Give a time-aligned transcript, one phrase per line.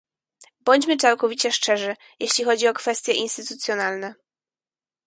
[0.59, 4.13] Bądźmy całkowicie szczerzy, jeśli chodzi o kwestie instytucjonalne